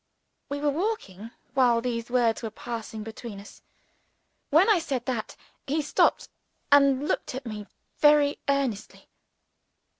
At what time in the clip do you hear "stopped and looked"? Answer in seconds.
5.83-7.35